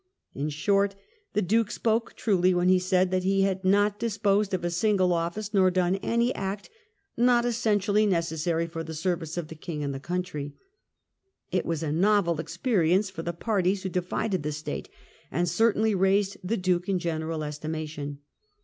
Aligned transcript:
In 0.33 0.49
short, 0.49 0.95
the 1.33 1.43
Duke 1.43 1.69
spoke 1.69 2.15
truly 2.15 2.55
when 2.55 2.69
he 2.69 2.79
said 2.79 3.11
that 3.11 3.21
he 3.23 3.43
had 3.43 3.63
not 3.63 3.99
disposed 3.99 4.51
of 4.51 4.63
a 4.65 4.71
single 4.71 5.13
office, 5.13 5.53
nor 5.53 5.69
done 5.69 5.97
any 5.97 6.33
act 6.33 6.71
"not 7.15 7.45
essentially 7.45 8.07
necessary 8.07 8.65
for 8.65 8.83
the 8.83 8.95
service 8.95 9.37
of 9.37 9.47
the 9.47 9.53
King 9.53 9.83
and 9.83 9.93
the 9.93 9.99
country." 9.99 10.55
It 11.51 11.67
was 11.67 11.83
a 11.83 11.91
novel 11.91 12.39
experience 12.39 13.11
for 13.11 13.21
the 13.21 13.31
parties 13.31 13.83
who 13.83 13.89
divided 13.89 14.41
the 14.41 14.51
State, 14.53 14.89
and 15.31 15.47
certainly 15.47 15.93
raised 15.93 16.37
the 16.43 16.57
Duke 16.57 16.89
in 16.89 16.97
general 16.97 17.43
estimation. 17.43 18.21